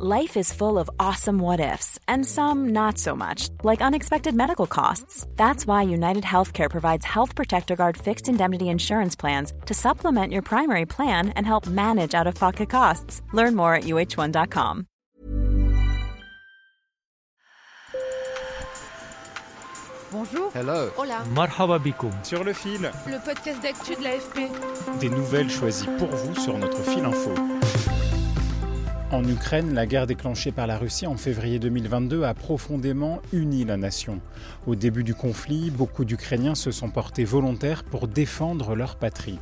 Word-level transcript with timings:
Life 0.00 0.36
is 0.36 0.52
full 0.52 0.78
of 0.78 0.88
awesome 1.00 1.40
what 1.40 1.58
ifs, 1.58 1.98
and 2.06 2.24
some 2.24 2.68
not 2.68 2.98
so 2.98 3.16
much, 3.16 3.48
like 3.64 3.80
unexpected 3.82 4.32
medical 4.32 4.66
costs. 4.68 5.26
That's 5.34 5.66
why 5.66 5.82
United 5.82 6.22
Healthcare 6.22 6.70
provides 6.70 7.04
Health 7.04 7.34
Protector 7.34 7.74
Guard 7.74 7.96
fixed 7.96 8.28
indemnity 8.28 8.68
insurance 8.68 9.16
plans 9.16 9.52
to 9.66 9.74
supplement 9.74 10.32
your 10.32 10.42
primary 10.42 10.86
plan 10.86 11.30
and 11.30 11.44
help 11.44 11.66
manage 11.66 12.14
out 12.14 12.28
of 12.28 12.36
pocket 12.36 12.70
costs. 12.70 13.22
Learn 13.32 13.56
more 13.56 13.74
at 13.74 13.84
uh1.com. 13.84 14.86
Bonjour. 20.10 20.50
Hello. 20.54 20.90
Hola. 20.96 21.24
Marhaba 21.34 21.78
bikoum. 21.78 22.12
Sur 22.22 22.44
le 22.44 22.52
fil, 22.54 22.90
Le 23.06 23.18
podcast 23.24 23.60
d'actu 23.62 23.94
de 23.96 24.02
l'AFP. 24.04 24.48
des 25.00 25.10
nouvelles 25.10 25.50
choisies 25.50 25.88
pour 25.98 26.08
vous 26.08 26.34
sur 26.40 26.56
notre 26.56 26.82
fil 26.82 27.04
info. 27.04 27.34
En 29.10 29.26
Ukraine, 29.26 29.72
la 29.72 29.86
guerre 29.86 30.06
déclenchée 30.06 30.52
par 30.52 30.66
la 30.66 30.76
Russie 30.76 31.06
en 31.06 31.16
février 31.16 31.58
2022 31.58 32.24
a 32.24 32.34
profondément 32.34 33.22
uni 33.32 33.64
la 33.64 33.78
nation. 33.78 34.20
Au 34.66 34.74
début 34.74 35.02
du 35.02 35.14
conflit, 35.14 35.70
beaucoup 35.70 36.04
d'Ukrainiens 36.04 36.54
se 36.54 36.70
sont 36.70 36.90
portés 36.90 37.24
volontaires 37.24 37.84
pour 37.84 38.06
défendre 38.06 38.74
leur 38.74 38.96
patrie. 38.96 39.38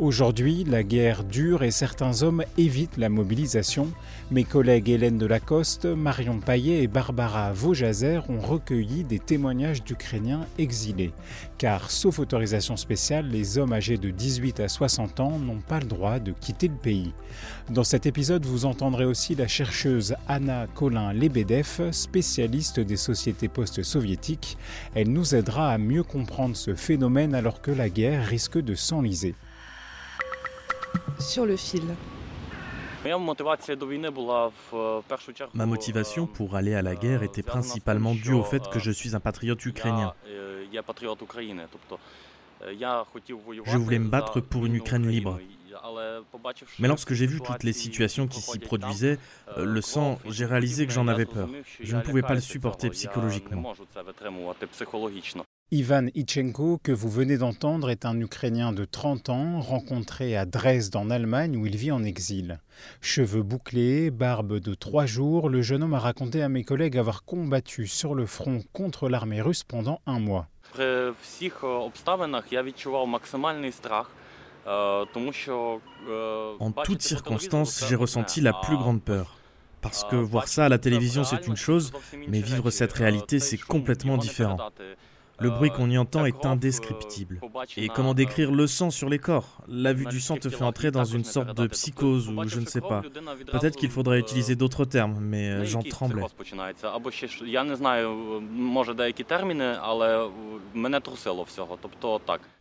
Aujourd'hui, 0.00 0.64
la 0.64 0.82
guerre 0.82 1.22
dure 1.22 1.62
et 1.62 1.70
certains 1.70 2.24
hommes 2.24 2.42
évitent 2.58 2.96
la 2.96 3.08
mobilisation. 3.08 3.92
Mes 4.32 4.42
collègues 4.42 4.88
Hélène 4.88 5.18
Delacoste, 5.18 5.84
Marion 5.84 6.40
Paillet 6.40 6.82
et 6.82 6.88
Barbara 6.88 7.52
Vaujazer 7.52 8.28
ont 8.28 8.40
recueilli 8.40 9.04
des 9.04 9.20
témoignages 9.20 9.84
d'Ukrainiens 9.84 10.46
exilés. 10.58 11.12
Car, 11.58 11.92
sauf 11.92 12.18
autorisation 12.18 12.76
spéciale, 12.76 13.28
les 13.28 13.56
hommes 13.56 13.72
âgés 13.72 13.96
de 13.96 14.10
18 14.10 14.58
à 14.58 14.68
60 14.68 15.20
ans 15.20 15.38
n'ont 15.38 15.60
pas 15.60 15.78
le 15.78 15.86
droit 15.86 16.18
de 16.18 16.32
quitter 16.32 16.66
le 16.66 16.74
pays. 16.74 17.12
Dans 17.70 17.84
cet 17.84 18.06
épisode, 18.06 18.44
vous 18.44 18.64
entendrez 18.64 19.03
aussi 19.04 19.34
la 19.34 19.48
chercheuse 19.48 20.14
Anna 20.28 20.66
Colin-Lebedev, 20.74 21.90
spécialiste 21.92 22.80
des 22.80 22.96
sociétés 22.96 23.48
post-soviétiques. 23.48 24.58
Elle 24.94 25.10
nous 25.12 25.34
aidera 25.34 25.70
à 25.70 25.78
mieux 25.78 26.02
comprendre 26.02 26.56
ce 26.56 26.74
phénomène 26.74 27.34
alors 27.34 27.60
que 27.60 27.70
la 27.70 27.88
guerre 27.88 28.26
risque 28.26 28.58
de 28.58 28.74
s'enliser. 28.74 29.34
Sur 31.18 31.46
le 31.46 31.56
fil. 31.56 31.82
Ma 35.54 35.66
motivation 35.66 36.26
pour 36.26 36.56
aller 36.56 36.74
à 36.74 36.82
la 36.82 36.94
guerre 36.94 37.22
était 37.22 37.42
principalement 37.42 38.14
due 38.14 38.32
au 38.32 38.42
fait 38.42 38.62
que 38.70 38.78
je 38.78 38.90
suis 38.90 39.14
un 39.14 39.20
patriote 39.20 39.64
ukrainien. 39.66 40.14
Je 43.66 43.76
voulais 43.76 43.98
me 43.98 44.08
battre 44.08 44.40
pour 44.40 44.64
une 44.64 44.74
Ukraine 44.74 45.06
libre. 45.06 45.38
Mais 46.78 46.88
lorsque 46.88 47.12
j'ai 47.12 47.26
vu 47.26 47.40
toutes 47.40 47.62
les 47.62 47.72
situations 47.72 48.26
qui 48.26 48.40
s'y 48.40 48.58
produisaient, 48.58 49.18
euh, 49.56 49.64
le 49.64 49.80
sang, 49.80 50.18
j'ai 50.28 50.46
réalisé 50.46 50.86
que 50.86 50.92
j'en 50.92 51.08
avais 51.08 51.26
peur. 51.26 51.48
Je 51.80 51.96
ne 51.96 52.02
pouvais 52.02 52.22
pas 52.22 52.34
le 52.34 52.40
supporter 52.40 52.90
psychologiquement. 52.90 53.74
Ivan 55.70 56.06
Itchenko, 56.14 56.78
que 56.78 56.92
vous 56.92 57.08
venez 57.08 57.38
d'entendre, 57.38 57.90
est 57.90 58.04
un 58.04 58.20
Ukrainien 58.20 58.72
de 58.72 58.84
30 58.84 59.30
ans, 59.30 59.60
rencontré 59.60 60.36
à 60.36 60.44
Dresde 60.44 60.94
en 60.94 61.10
Allemagne 61.10 61.56
où 61.56 61.66
il 61.66 61.76
vit 61.76 61.90
en 61.90 62.04
exil. 62.04 62.60
Cheveux 63.00 63.42
bouclés, 63.42 64.10
barbe 64.10 64.60
de 64.60 64.74
trois 64.74 65.06
jours, 65.06 65.48
le 65.48 65.62
jeune 65.62 65.82
homme 65.82 65.94
a 65.94 65.98
raconté 65.98 66.42
à 66.42 66.48
mes 66.48 66.64
collègues 66.64 66.98
avoir 66.98 67.24
combattu 67.24 67.86
sur 67.86 68.14
le 68.14 68.26
front 68.26 68.62
contre 68.72 69.08
l'armée 69.08 69.40
russe 69.40 69.64
pendant 69.64 70.00
un 70.06 70.20
mois. 70.20 70.48
En 74.66 75.06
toutes 76.84 77.02
circonstances, 77.02 77.84
j'ai 77.88 77.96
ressenti 77.96 78.40
la 78.40 78.52
plus 78.52 78.76
grande 78.76 79.02
peur. 79.02 79.36
Parce 79.80 80.04
que 80.04 80.16
voir 80.16 80.48
ça 80.48 80.64
à 80.64 80.68
la 80.70 80.78
télévision, 80.78 81.24
c'est 81.24 81.46
une 81.46 81.56
chose, 81.56 81.92
mais 82.28 82.40
vivre 82.40 82.70
cette 82.70 82.92
réalité, 82.92 83.38
c'est 83.38 83.58
complètement 83.58 84.16
différent. 84.16 84.56
Le 85.40 85.50
bruit 85.50 85.70
qu'on 85.70 85.90
y 85.90 85.98
entend 85.98 86.24
est 86.26 86.46
indescriptible. 86.46 87.40
Et 87.76 87.88
comment 87.88 88.14
décrire 88.14 88.52
le 88.52 88.66
sang 88.66 88.90
sur 88.90 89.08
les 89.08 89.18
corps? 89.18 89.62
La 89.66 89.92
vue 89.92 90.06
du 90.06 90.20
sang 90.20 90.36
te 90.36 90.48
fait 90.48 90.62
entrer 90.62 90.90
dans 90.90 91.04
une 91.04 91.24
sorte 91.24 91.56
de 91.56 91.66
psychose 91.66 92.28
ou 92.28 92.46
je 92.46 92.60
ne 92.60 92.66
sais 92.66 92.80
pas. 92.80 93.02
Peut-être 93.50 93.76
qu'il 93.76 93.90
faudrait 93.90 94.20
utiliser 94.20 94.54
d'autres 94.54 94.84
termes, 94.84 95.18
mais 95.20 95.48
euh, 95.48 95.64
j'en 95.64 95.82
tremblais. 95.82 96.22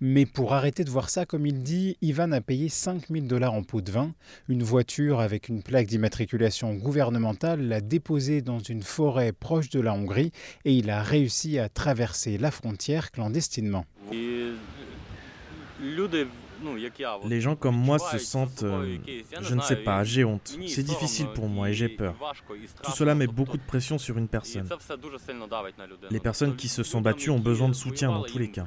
Mais 0.01 0.25
pour 0.25 0.53
arrêter 0.53 0.83
de 0.83 0.89
voir 0.89 1.09
ça, 1.09 1.25
comme 1.25 1.45
il 1.45 1.61
dit, 1.61 1.97
Ivan 2.01 2.31
a 2.31 2.41
payé 2.41 2.69
5000 2.69 3.27
dollars 3.27 3.53
en 3.53 3.63
pot 3.63 3.81
de 3.81 3.91
vin. 3.91 4.13
Une 4.49 4.63
voiture 4.63 5.19
avec 5.19 5.47
une 5.47 5.61
plaque 5.61 5.87
d'immatriculation 5.87 6.73
gouvernementale 6.73 7.67
l'a 7.67 7.81
déposé 7.81 8.41
dans 8.41 8.59
une 8.59 8.81
forêt 8.81 9.31
proche 9.31 9.69
de 9.69 9.79
la 9.79 9.93
Hongrie 9.93 10.31
et 10.65 10.73
il 10.73 10.89
a 10.89 11.03
réussi 11.03 11.59
à 11.59 11.69
traverser 11.69 12.37
la 12.37 12.49
frontière 12.49 12.62
Les 17.25 17.41
gens 17.41 17.55
comme 17.55 17.75
moi 17.75 17.99
se 17.99 18.17
sentent, 18.17 18.63
euh, 18.63 18.97
je 19.41 19.53
ne 19.53 19.61
sais 19.61 19.75
pas, 19.75 20.03
j'ai 20.03 20.23
honte. 20.23 20.57
C'est 20.67 20.83
difficile 20.83 21.27
pour 21.35 21.47
moi 21.47 21.69
et 21.69 21.73
j'ai 21.73 21.89
peur. 21.89 22.15
Tout 22.83 22.91
cela 22.91 23.15
met 23.15 23.27
beaucoup 23.27 23.57
de 23.57 23.63
pression 23.63 23.97
sur 23.97 24.17
une 24.17 24.27
personne. 24.27 24.67
Les 26.09 26.19
personnes 26.19 26.55
qui 26.55 26.69
se 26.69 26.83
sont 26.83 27.01
battues 27.01 27.29
ont 27.31 27.39
besoin 27.39 27.69
de 27.69 27.73
soutien 27.73 28.09
dans 28.09 28.23
tous 28.23 28.37
les 28.37 28.51
cas. 28.51 28.65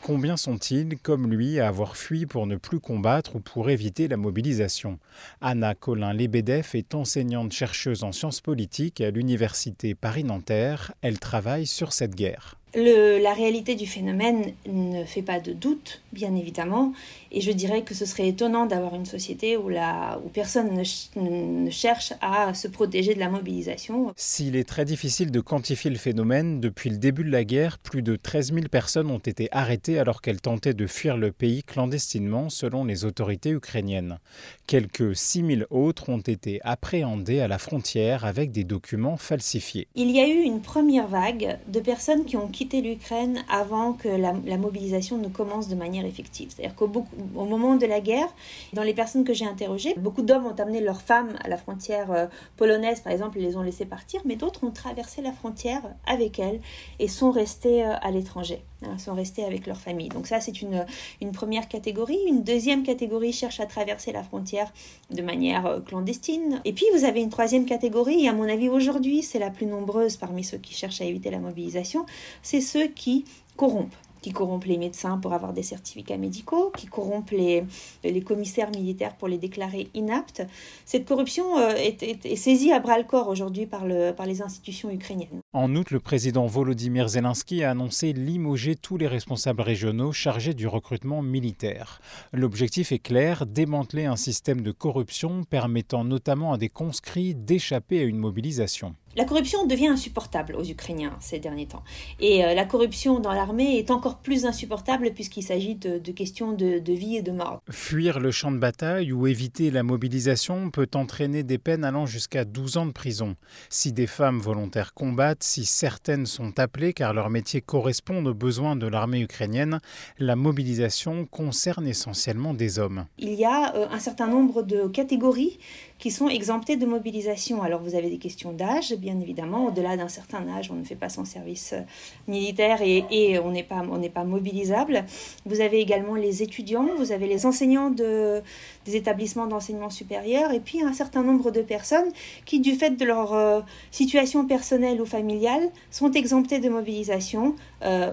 Combien 0.00 0.36
sont-ils, 0.36 0.98
comme 0.98 1.30
lui, 1.30 1.60
à 1.60 1.68
avoir 1.68 1.96
fui 1.96 2.26
pour 2.26 2.46
ne 2.46 2.56
plus 2.56 2.80
combattre 2.80 3.36
ou 3.36 3.40
pour 3.40 3.70
éviter 3.70 4.08
la 4.08 4.16
mobilisation? 4.16 4.98
Anna 5.40 5.74
Colin-Lebedev 5.74 6.70
est 6.74 6.94
enseignante 6.94 7.52
chercheuse 7.52 8.04
en 8.04 8.12
sciences 8.12 8.40
politiques 8.40 9.00
à 9.00 9.10
l'université 9.10 9.94
Paris-Nanterre. 9.94 10.92
Elle 11.02 11.18
travaille 11.18 11.66
sur 11.66 11.92
cette 11.92 12.14
guerre. 12.14 12.56
Le, 12.74 13.18
la 13.22 13.34
réalité 13.34 13.74
du 13.74 13.86
phénomène 13.86 14.52
ne 14.66 15.04
fait 15.04 15.20
pas 15.20 15.40
de 15.40 15.52
doute, 15.52 16.00
bien 16.12 16.34
évidemment, 16.34 16.94
et 17.30 17.42
je 17.42 17.52
dirais 17.52 17.82
que 17.82 17.94
ce 17.94 18.06
serait 18.06 18.28
étonnant 18.28 18.64
d'avoir 18.64 18.94
une 18.94 19.04
société 19.04 19.58
où, 19.58 19.68
la, 19.68 20.18
où 20.24 20.28
personne 20.30 20.70
ne, 20.72 20.82
ch- 20.84 21.10
ne 21.16 21.68
cherche 21.70 22.14
à 22.22 22.54
se 22.54 22.68
protéger 22.68 23.14
de 23.14 23.20
la 23.20 23.28
mobilisation. 23.28 24.14
S'il 24.16 24.56
est 24.56 24.66
très 24.66 24.86
difficile 24.86 25.30
de 25.30 25.40
quantifier 25.40 25.90
le 25.90 25.98
phénomène, 25.98 26.60
depuis 26.60 26.88
le 26.88 26.96
début 26.96 27.24
de 27.24 27.30
la 27.30 27.44
guerre, 27.44 27.78
plus 27.78 28.00
de 28.00 28.16
13 28.16 28.54
000 28.54 28.68
personnes 28.70 29.10
ont 29.10 29.18
été 29.18 29.48
arrêtées 29.52 29.98
alors 29.98 30.22
qu'elles 30.22 30.40
tentaient 30.40 30.72
de 30.74 30.86
fuir 30.86 31.18
le 31.18 31.30
pays 31.30 31.62
clandestinement 31.62 32.48
selon 32.48 32.84
les 32.86 33.04
autorités 33.04 33.50
ukrainiennes. 33.50 34.18
Quelques 34.66 35.14
6 35.14 35.44
000 35.46 35.60
autres 35.70 36.08
ont 36.08 36.18
été 36.20 36.60
appréhendées 36.64 37.40
à 37.40 37.48
la 37.48 37.58
frontière 37.58 38.24
avec 38.24 38.50
des 38.50 38.64
documents 38.64 39.18
falsifiés. 39.18 39.88
Il 39.94 40.10
y 40.10 40.20
a 40.20 40.26
eu 40.26 40.40
une 40.40 40.62
première 40.62 41.06
vague 41.08 41.58
de 41.68 41.80
personnes 41.80 42.24
qui 42.24 42.36
ont 42.38 42.48
quitté 42.48 42.61
l'Ukraine 42.70 43.44
avant 43.48 43.92
que 43.92 44.08
la, 44.08 44.32
mobilisation 44.56 45.18
ne 45.18 45.28
commence 45.28 45.68
de 45.68 45.74
manière 45.74 46.04
effective. 46.04 46.50
C'est-à-dire 46.54 46.74
qu'au 46.74 46.90
moment 47.34 47.76
de 47.76 47.86
la 47.86 48.00
guerre, 48.00 48.28
dans 48.72 48.82
les 48.82 48.94
personnes 48.94 49.24
que 49.24 49.34
j'ai 49.34 49.44
interrogées, 49.44 49.94
beaucoup 49.96 50.22
d'hommes 50.22 50.46
ont 50.46 50.60
amené 50.60 50.80
leurs 50.80 51.02
femmes 51.02 51.36
à 51.44 51.48
la 51.48 51.56
frontière 51.56 52.10
euh, 52.12 52.26
polonaise, 52.56 53.00
par 53.00 53.12
exemple, 53.12 53.38
ils 53.38 53.44
les 53.44 53.56
ont 53.56 53.62
laissées 53.62 53.84
partir, 53.84 54.20
mais 54.24 54.36
d'autres 54.36 54.64
ont 54.64 54.70
traversé 54.70 55.22
la 55.22 55.32
frontière 55.32 55.82
avec 56.06 56.38
elles 56.38 56.60
et 56.98 57.08
sont 57.08 57.30
restés 57.30 57.84
euh, 57.84 57.94
à 58.00 58.10
l'étranger, 58.10 58.62
hein, 58.84 58.98
sont 58.98 59.14
restés 59.14 59.44
avec 59.44 59.66
leur 59.66 59.78
famille. 59.78 60.08
Donc 60.08 60.26
ça, 60.26 60.40
c'est 60.40 60.62
une, 60.62 60.86
une 61.20 61.32
première 61.32 61.68
catégorie. 61.68 62.18
Une 62.28 62.42
deuxième 62.42 62.82
catégorie 62.82 63.32
cherche 63.32 63.60
à 63.60 63.66
traverser 63.66 64.12
la 64.12 64.22
frontière 64.22 64.72
de 65.10 65.22
manière 65.22 65.66
euh, 65.66 65.80
clandestine. 65.80 66.60
Et 66.64 66.72
puis, 66.72 66.86
vous 66.94 67.04
avez 67.04 67.20
une 67.22 67.30
troisième 67.30 67.64
catégorie, 67.64 68.24
et 68.24 68.28
à 68.28 68.32
mon 68.32 68.48
avis, 68.48 68.68
aujourd'hui, 68.68 69.22
c'est 69.22 69.38
la 69.38 69.50
plus 69.50 69.66
nombreuse 69.66 70.16
parmi 70.16 70.44
ceux 70.44 70.58
qui 70.58 70.74
cherchent 70.74 71.00
à 71.00 71.04
éviter 71.04 71.30
la 71.30 71.38
mobilisation, 71.38 72.06
c'est 72.52 72.60
ceux 72.60 72.88
qui 72.88 73.24
corrompent 73.56 73.96
qui 74.20 74.32
corrompent 74.32 74.66
les 74.66 74.78
médecins 74.78 75.18
pour 75.18 75.32
avoir 75.32 75.52
des 75.52 75.64
certificats 75.64 76.16
médicaux, 76.16 76.70
qui 76.76 76.86
corrompent 76.86 77.32
les, 77.32 77.64
les 78.04 78.20
commissaires 78.22 78.70
militaires 78.70 79.16
pour 79.16 79.26
les 79.26 79.36
déclarer 79.36 79.88
inaptes. 79.94 80.42
Cette 80.86 81.04
corruption 81.04 81.58
euh, 81.58 81.74
est, 81.74 82.36
saisie 82.36 82.72
à 82.72 82.78
bras 82.78 82.98
le 82.98 83.04
corps 83.04 83.28
aujourd'hui 83.28 83.66
par, 83.66 83.84
le, 83.84 84.12
par 84.12 84.26
les 84.26 84.40
institutions 84.40 84.90
ukrainiennes. 84.90 85.40
En 85.52 85.74
août, 85.74 85.90
le 85.90 85.98
président 85.98 86.46
Volodymyr 86.46 87.08
Zelensky 87.08 87.64
a 87.64 87.72
annoncé 87.72 88.12
limoger 88.12 88.76
tous 88.76 88.96
les 88.96 89.08
responsables 89.08 89.60
régionaux 89.60 90.12
chargés 90.12 90.54
du 90.54 90.68
recrutement 90.68 91.20
militaire. 91.20 92.00
L'objectif 92.32 92.92
est 92.92 93.00
clair, 93.00 93.44
démanteler 93.44 94.04
un 94.04 94.16
système 94.16 94.60
de 94.60 94.70
corruption 94.70 95.42
permettant 95.42 96.04
notamment 96.04 96.52
à 96.52 96.58
des 96.58 96.68
conscrits 96.68 97.34
d'échapper 97.34 97.98
à 97.98 98.04
une 98.04 98.18
mobilisation. 98.18 98.94
La 99.16 99.24
corruption 99.24 99.66
devient 99.66 99.88
insupportable 99.88 100.54
aux 100.56 100.64
Ukrainiens 100.64 101.16
ces 101.20 101.38
derniers 101.38 101.66
temps. 101.66 101.82
Et 102.20 102.44
euh, 102.44 102.54
la 102.54 102.64
corruption 102.64 103.20
dans 103.20 103.32
l'armée 103.32 103.78
est 103.78 103.90
encore 103.90 104.18
plus 104.18 104.46
insupportable 104.46 105.10
puisqu'il 105.14 105.42
s'agit 105.42 105.74
de, 105.74 105.98
de 105.98 106.12
questions 106.12 106.52
de, 106.52 106.78
de 106.78 106.92
vie 106.92 107.16
et 107.16 107.22
de 107.22 107.32
mort. 107.32 107.62
Fuir 107.70 108.20
le 108.20 108.30
champ 108.30 108.52
de 108.52 108.58
bataille 108.58 109.12
ou 109.12 109.26
éviter 109.26 109.70
la 109.70 109.82
mobilisation 109.82 110.70
peut 110.70 110.88
entraîner 110.94 111.42
des 111.42 111.58
peines 111.58 111.84
allant 111.84 112.06
jusqu'à 112.06 112.44
12 112.44 112.76
ans 112.78 112.86
de 112.86 112.92
prison. 112.92 113.36
Si 113.68 113.92
des 113.92 114.06
femmes 114.06 114.38
volontaires 114.40 114.94
combattent, 114.94 115.42
si 115.42 115.64
certaines 115.64 116.26
sont 116.26 116.58
appelées 116.58 116.92
car 116.92 117.12
leur 117.12 117.30
métier 117.30 117.60
correspond 117.60 118.24
aux 118.24 118.34
besoins 118.34 118.76
de 118.76 118.86
l'armée 118.86 119.20
ukrainienne, 119.20 119.80
la 120.18 120.36
mobilisation 120.36 121.26
concerne 121.26 121.86
essentiellement 121.86 122.54
des 122.54 122.78
hommes. 122.78 123.06
Il 123.18 123.34
y 123.34 123.44
a 123.44 123.74
euh, 123.74 123.86
un 123.90 123.98
certain 123.98 124.26
nombre 124.26 124.62
de 124.62 124.86
catégories 124.88 125.58
qui 125.98 126.10
sont 126.10 126.28
exemptés 126.28 126.76
de 126.76 126.86
mobilisation. 126.86 127.62
Alors 127.62 127.80
vous 127.80 127.94
avez 127.94 128.10
des 128.10 128.18
questions 128.18 128.52
d'âge, 128.52 128.92
bien 129.02 129.20
évidemment. 129.20 129.66
Au-delà 129.66 129.96
d'un 129.96 130.08
certain 130.08 130.48
âge, 130.48 130.70
on 130.70 130.76
ne 130.76 130.84
fait 130.84 130.94
pas 130.94 131.08
son 131.08 131.24
service 131.24 131.74
euh, 131.74 131.80
militaire 132.28 132.78
et, 132.80 133.38
on 133.40 133.50
n'est 133.50 133.62
pas, 133.64 134.24
mobilisable. 134.24 135.04
Vous 135.44 135.60
avez 135.60 135.80
également 135.80 136.14
les 136.14 136.42
étudiants, 136.42 136.88
vous 136.96 137.10
avez 137.10 137.26
les 137.26 137.44
enseignants 137.44 137.90
de, 137.90 138.40
des 138.86 138.96
établissements 138.96 139.46
d'enseignement 139.46 139.90
supérieur 139.90 140.52
et 140.52 140.60
puis 140.60 140.82
un 140.82 140.92
certain 140.92 141.22
nombre 141.22 141.50
de 141.50 141.60
personnes 141.60 142.10
qui, 142.46 142.60
du 142.60 142.74
fait 142.74 142.90
de 142.90 143.04
leur 143.04 143.34
euh, 143.34 143.60
situation 143.90 144.46
personnelle 144.46 145.00
ou 145.02 145.06
familiale, 145.06 145.68
sont 145.90 146.12
exemptées 146.12 146.60
de 146.60 146.68
mobilisation. 146.68 147.56
Euh, 147.82 148.12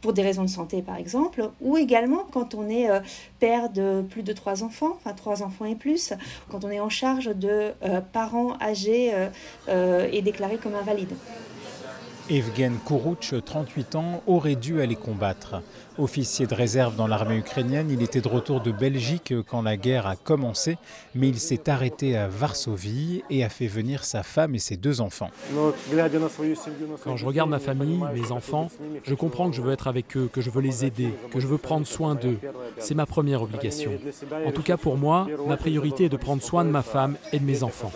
pour 0.00 0.12
des 0.12 0.22
raisons 0.22 0.42
de 0.42 0.48
santé 0.48 0.82
par 0.82 0.96
exemple, 0.96 1.50
ou 1.60 1.76
également 1.76 2.24
quand 2.30 2.54
on 2.54 2.68
est 2.68 2.90
euh, 2.90 3.00
père 3.38 3.70
de 3.70 4.02
plus 4.02 4.22
de 4.22 4.32
trois 4.32 4.62
enfants, 4.62 4.96
enfin 4.96 5.14
trois 5.14 5.42
enfants 5.42 5.64
et 5.64 5.74
plus, 5.74 6.12
quand 6.50 6.64
on 6.64 6.70
est 6.70 6.80
en 6.80 6.88
charge 6.88 7.26
de 7.26 7.72
euh, 7.82 8.00
parents 8.00 8.58
âgés 8.60 9.12
euh, 9.68 10.08
et 10.12 10.22
déclarés 10.22 10.58
comme 10.58 10.74
invalides. 10.74 11.14
Evgen 12.30 12.74
Kourouch, 12.84 13.34
38 13.44 13.96
ans, 13.96 14.22
aurait 14.28 14.54
dû 14.54 14.80
aller 14.80 14.94
combattre. 14.94 15.62
Officier 15.98 16.46
de 16.46 16.54
réserve 16.54 16.94
dans 16.94 17.08
l'armée 17.08 17.36
ukrainienne, 17.36 17.90
il 17.90 18.02
était 18.02 18.20
de 18.20 18.28
retour 18.28 18.60
de 18.60 18.70
Belgique 18.70 19.34
quand 19.48 19.62
la 19.62 19.76
guerre 19.76 20.06
a 20.06 20.14
commencé, 20.14 20.78
mais 21.16 21.28
il 21.28 21.40
s'est 21.40 21.68
arrêté 21.68 22.16
à 22.16 22.28
Varsovie 22.28 23.24
et 23.30 23.42
a 23.42 23.48
fait 23.48 23.66
venir 23.66 24.04
sa 24.04 24.22
femme 24.22 24.54
et 24.54 24.60
ses 24.60 24.76
deux 24.76 25.00
enfants. 25.00 25.30
Quand 27.02 27.16
je 27.16 27.26
regarde 27.26 27.50
ma 27.50 27.58
famille, 27.58 27.98
mes 28.14 28.30
enfants, 28.30 28.70
je 29.02 29.14
comprends 29.14 29.50
que 29.50 29.56
je 29.56 29.62
veux 29.62 29.72
être 29.72 29.88
avec 29.88 30.16
eux, 30.16 30.30
que 30.32 30.40
je 30.40 30.50
veux 30.50 30.62
les 30.62 30.84
aider, 30.84 31.12
que 31.32 31.40
je 31.40 31.48
veux 31.48 31.58
prendre 31.58 31.86
soin 31.86 32.14
d'eux. 32.14 32.38
C'est 32.78 32.94
ma 32.94 33.06
première 33.06 33.42
obligation. 33.42 33.90
En 34.46 34.52
tout 34.52 34.62
cas 34.62 34.76
pour 34.76 34.96
moi, 34.96 35.26
ma 35.48 35.56
priorité 35.56 36.04
est 36.04 36.08
de 36.08 36.16
prendre 36.16 36.42
soin 36.42 36.64
de 36.64 36.70
ma 36.70 36.82
femme 36.82 37.16
et 37.32 37.40
de 37.40 37.44
mes 37.44 37.64
enfants. 37.64 37.92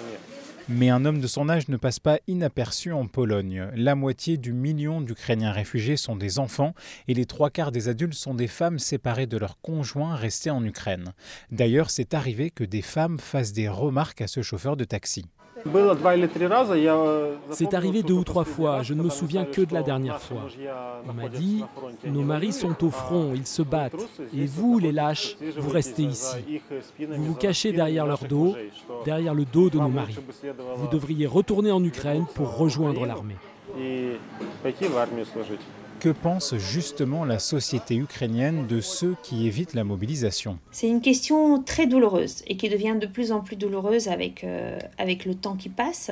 Mais 0.69 0.89
un 0.89 1.05
homme 1.05 1.21
de 1.21 1.27
son 1.27 1.51
âge 1.51 1.69
ne 1.69 1.77
passe 1.77 1.99
pas 1.99 2.19
inaperçu 2.27 2.93
en 2.93 3.07
Pologne. 3.07 3.69
La 3.75 3.95
moitié 3.95 4.39
du 4.39 4.55
million 4.55 5.03
d'Ukrainiens 5.03 5.53
réfugiés 5.53 5.99
sont 5.99 6.17
des 6.17 6.39
enfants 6.39 6.75
et 7.07 7.13
les 7.15 7.27
trois 7.27 7.51
quarts 7.51 7.73
des 7.73 7.89
adultes 7.89 8.15
sont 8.15 8.35
des 8.35 8.47
femmes 8.47 8.79
séparées 8.79 9.27
de 9.27 9.37
leurs 9.37 9.61
conjoints 9.61 10.15
restés 10.15 10.51
en 10.51 10.65
Ukraine. 10.65 11.13
D'ailleurs, 11.51 11.91
c'est 11.91 12.15
arrivé 12.15 12.51
que 12.51 12.65
des 12.65 12.83
femmes 12.83 13.19
fassent 13.19 13.53
des 13.53 13.69
remarques 13.69 14.23
à 14.23 14.27
ce 14.27 14.41
chauffeur 14.41 14.77
de 14.77 14.85
taxi. 14.85 15.27
C'est 17.51 17.75
arrivé 17.75 18.03
deux 18.03 18.15
ou 18.15 18.25
trois 18.25 18.45
fois, 18.45 18.83
je 18.83 18.93
ne 18.93 19.03
me 19.03 19.09
souviens 19.09 19.45
que 19.45 19.63
de 19.63 19.73
la 19.73 19.83
dernière 19.83 20.21
fois. 20.21 20.47
On 21.09 21.13
m'a 21.13 21.29
dit, 21.29 21.65
nos 22.05 22.23
maris 22.23 22.53
sont 22.53 22.85
au 22.85 22.91
front, 22.91 23.33
ils 23.35 23.47
se 23.47 23.63
battent, 23.63 23.95
et 24.37 24.47
vous, 24.47 24.79
les 24.79 24.93
lâches, 24.93 25.37
vous 25.57 25.71
restez 25.71 26.03
ici. 26.03 26.61
Vous 26.99 27.25
vous 27.25 27.35
cachez 27.35 27.73
derrière 27.73 28.07
leur 28.07 28.25
dos, 28.25 28.57
derrière 29.05 29.35
le 29.35 29.45
dos 29.45 29.71
de 29.71 29.79
nos 29.79 29.89
maris. 29.89 30.19
Vous 30.77 30.89
devriez 30.89 31.27
retourner 31.27 31.71
en 31.71 31.83
Ukraine 31.83 32.27
pour 32.35 32.57
rejoindre 32.57 33.07
l'armée. 33.07 33.37
Que 36.01 36.09
pense 36.11 36.57
justement 36.57 37.25
la 37.25 37.39
société 37.39 37.97
ukrainienne 37.97 38.67
de 38.67 38.81
ceux 38.81 39.17
qui 39.23 39.47
évitent 39.47 39.75
la 39.75 39.85
mobilisation? 39.85 40.59
C'est 40.71 40.89
une 40.89 41.01
question 41.01 41.63
très 41.63 41.87
douloureuse 41.87 42.43
et 42.47 42.57
qui 42.57 42.69
devient 42.69 42.97
de 43.01 43.07
plus 43.07 43.33
en 43.33 43.41
plus 43.41 43.57
douloureuse 43.57 44.09
avec, 44.09 44.45
euh, 44.45 44.79
avec 44.99 45.25
le 45.25 45.35
temps 45.35 45.57
qui 45.57 45.71
passe. 45.71 46.11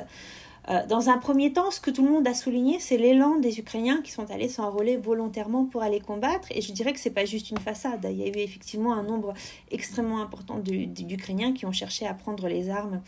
Euh, 0.69 0.87
dans 0.87 1.09
un 1.09 1.19
premier 1.19 1.53
temps, 1.53 1.71
ce 1.71 1.81
que 1.81 1.91
tout 1.91 2.05
le 2.05 2.11
monde 2.11 2.27
a 2.27 2.35
souligné, 2.35 2.79
c'est 2.79 2.97
l'élan 2.97 3.39
des 3.39 3.59
Ukrainiens 3.59 4.00
qui 4.03 4.12
sont 4.12 4.31
allés 4.31 4.49
s'enrôler 4.49 4.97
volontairement 4.97 5.65
pour 5.65 5.83
aller 5.83 6.00
combattre. 6.00 6.49
Et 6.53 6.61
je 6.61 6.73
dirais 6.73 6.93
que 6.93 7.00
ce 7.00 7.09
n'est 7.09 7.15
pas 7.15 7.25
juste 7.25 7.50
une 7.50 7.59
façade. 7.59 8.06
Il 8.09 8.17
y 8.17 8.23
a 8.23 8.29
eu 8.29 8.37
effectivement 8.37 8.94
un 8.94 9.03
nombre 9.03 9.35
extrêmement 9.71 10.23
important 10.23 10.59
d'Ukrainiens 10.59 11.53
qui 11.53 11.67
ont 11.67 11.73
cherché 11.73 12.06
à 12.06 12.15
prendre 12.15 12.47
les 12.49 12.71
armes 12.71 13.03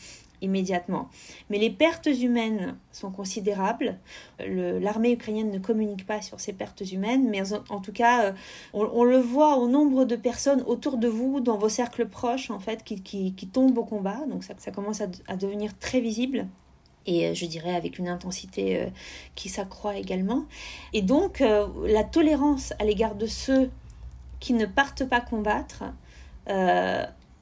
immédiatement. 0.45 1.09
Mais 1.51 1.59
les 1.59 1.71
pertes 1.71 2.07
humaines 2.07 2.77
sont 2.93 3.11
considérables. 3.11 3.99
L'armée 4.39 5.13
ukrainienne 5.13 5.51
ne 5.51 5.59
communique 5.59 6.07
pas 6.07 6.23
sur 6.23 6.41
ces 6.41 6.53
pertes 6.53 6.83
humaines, 6.93 7.29
mais 7.29 7.43
en, 7.53 7.81
tout 7.81 7.93
cas, 7.93 8.27
euh, 8.27 8.33
on, 8.73 9.05
le 9.05 9.19
voit 9.19 9.59
au 9.59 9.69
nombre 9.69 10.05
de 10.05 10.17
personnes 10.17 10.63
autour 10.67 10.99
de 10.99 11.09
vous, 11.09 11.41
dans 11.41 11.59
vos 11.59 11.69
cercles 11.69 12.07
proches, 12.07 12.51
en 12.51 12.61
fait, 12.61 12.85
qui, 12.85 13.35
tombent 13.53 13.79
au 13.79 13.85
combat. 13.85 14.21
Donc 14.29 14.45
ça, 14.45 14.55
ça 14.59 14.71
commence 14.71 15.01
à, 15.01 15.37
devenir 15.37 15.77
très 15.79 16.01
visible 16.01 16.47
et 17.07 17.29
euh, 17.29 17.35
je 17.35 17.45
dirais 17.45 17.75
avec 17.75 17.99
une 17.99 18.09
intensité 18.09 18.81
euh, 18.81 18.87
qui 19.35 19.49
s'accroît 19.49 19.97
également. 19.97 20.45
Et 20.93 21.03
donc 21.03 21.41
la 21.41 22.05
tolérance 22.05 22.73
à 22.79 22.85
l'égard 22.85 23.15
de 23.15 23.27
ceux 23.27 23.71
qui 24.41 24.53
ne 24.55 24.67
partent 24.67 25.05
pas 25.05 25.21
combattre 25.21 25.85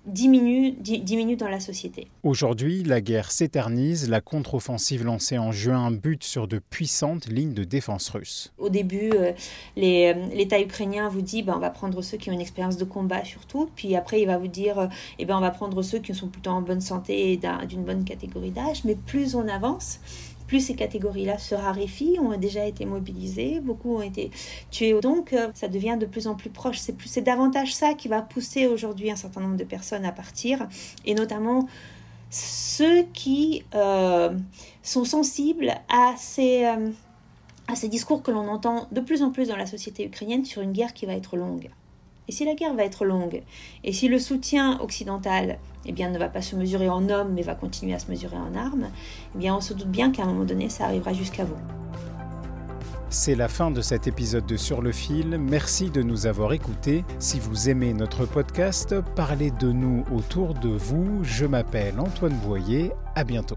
diminue, 0.07 0.73
diminue 0.73 1.37
dans 1.37 1.49
la 1.49 1.61
société. 1.61 2.09
Aujourd'hui, 2.23 2.83
la 2.83 3.01
guerre 3.01 3.31
s'éternise. 3.31 4.09
La 4.09 4.21
contre-offensive 4.21 5.05
lancée 5.05 5.39
en 5.39 5.53
juin 5.53 5.91
bute 5.91 6.25
sur 6.25 6.49
de 6.49 6.59
puissantes 6.59 7.27
lignes 7.29 7.55
de 7.55 7.65
défense 7.65 8.09
russes. 8.09 8.53
Au 8.59 8.69
début, 8.69 9.11
euh, 9.15 9.33
euh, 9.79 10.15
l'État 10.35 10.61
ukrainien 10.61 11.09
vous 11.09 11.23
dit 11.23 11.43
ben, 11.43 11.55
on 11.57 11.61
va 11.61 11.71
prendre 11.71 12.03
ceux 12.03 12.17
qui 12.17 12.31
ont 12.31 12.33
une 12.33 12.41
expérience 12.41 12.77
de 12.77 12.85
combat 12.85 13.25
surtout. 13.25 13.71
Puis 13.77 13.95
après, 13.95 14.21
il 14.21 14.27
va 14.27 14.39
vous 14.39 14.49
dire 14.49 14.79
euh, 14.79 14.87
eh 15.19 15.25
ben, 15.25 15.37
on 15.37 15.41
va 15.41 15.51
prendre 15.51 15.81
ceux 15.83 15.99
qui 15.99 16.15
sont 16.15 16.29
plutôt 16.29 16.51
en 16.51 16.63
bonne 16.63 16.81
santé 16.81 17.33
et 17.33 17.41
d'une 17.69 17.85
bonne 17.85 18.05
catégorie 18.05 18.51
d'âge. 18.51 18.85
Mais 18.85 18.95
plus 18.95 19.35
on 19.35 19.47
avance, 19.49 20.01
plus 20.47 20.61
ces 20.61 20.75
catégories-là 20.75 21.39
se 21.39 21.55
raréfient, 21.55 22.19
ont 22.21 22.37
déjà 22.37 22.67
été 22.67 22.85
mobilisées, 22.85 23.61
beaucoup 23.61 23.97
ont 23.97 24.03
été 24.03 24.31
tués. 24.71 24.99
Donc, 25.00 25.33
euh, 25.33 25.49
ça 25.55 25.69
devient 25.69 25.97
de 25.99 26.06
plus 26.06 26.27
en 26.27 26.35
plus 26.35 26.50
proche. 26.50 26.79
C'est, 26.79 26.94
c'est 27.06 27.23
davantage 27.23 27.75
ça 27.75 27.94
qui 27.94 28.09
va 28.09 28.23
pousser 28.23 28.67
aujourd'hui 28.67 29.11
un 29.11 29.17
certain 29.17 29.41
nombre 29.41 29.56
de 29.56 29.65
personnes 29.65 30.05
à 30.05 30.12
partir, 30.12 30.67
et 31.05 31.15
notamment 31.15 31.69
ceux 32.31 33.03
qui 33.12 33.65
euh, 33.75 34.31
sont 34.83 35.05
sensibles 35.05 35.75
à 35.89 36.15
euh, 36.39 36.91
à 37.69 37.77
ces 37.77 37.89
discours 37.89 38.23
que 38.23 38.31
l'on 38.31 38.49
entend 38.49 38.89
de 38.91 39.00
plus 39.00 39.23
en 39.23 39.31
plus 39.31 39.49
dans 39.49 39.56
la 39.56 39.67
société 39.67 40.06
ukrainienne 40.06 40.44
sur 40.44 40.62
une 40.62 40.73
guerre 40.73 40.94
qui 40.94 41.06
va 41.06 41.12
être 41.12 41.37
longue. 41.37 41.71
Et 42.29 42.33
si 42.33 42.44
la 42.44 42.55
guerre 42.55 42.75
va 42.75 42.85
être 42.85 43.05
longue, 43.05 43.43
et 43.85 43.93
si 43.93 44.09
le 44.09 44.19
soutien 44.19 44.81
occidental 44.81 45.59
eh 45.87 45.93
ne 45.93 46.19
va 46.19 46.29
pas 46.29 46.43
se 46.43 46.56
mesurer 46.56 46.88
en 46.88 47.08
hommes, 47.08 47.32
mais 47.34 47.43
va 47.43 47.55
continuer 47.55 47.94
à 47.94 47.99
se 47.99 48.11
mesurer 48.11 48.37
en 48.37 48.55
armes, 48.55 48.88
eh 49.34 49.38
bien, 49.38 49.55
on 49.56 49.61
se 49.61 49.75
doute 49.75 49.88
bien 49.88 50.12
qu'à 50.12 50.23
un 50.23 50.26
moment 50.26 50.44
donné, 50.44 50.69
ça 50.69 50.84
arrivera 50.84 51.12
jusqu'à 51.12 51.44
vous. 51.44 51.56
C'est 53.11 53.34
la 53.34 53.49
fin 53.49 53.70
de 53.70 53.82
cet 53.82 54.06
épisode 54.06 54.46
de 54.46 54.56
Sur 54.56 54.81
le 54.81 54.90
fil. 54.90 55.37
Merci 55.38 55.90
de 55.90 56.02
nous 56.02 56.26
avoir 56.26 56.55
écoutés. 56.55 57.05
Si 57.19 57.38
vous 57.38 57.69
aimez 57.69 57.93
notre 57.93 58.25
podcast, 58.25 58.94
parlez 59.14 59.50
de 59.50 59.70
nous 59.70 60.02
autour 60.11 60.55
de 60.55 60.70
vous. 60.70 61.23
Je 61.23 61.44
m'appelle 61.44 62.00
Antoine 62.00 62.37
Boyer. 62.38 62.90
À 63.14 63.25
bientôt. 63.25 63.56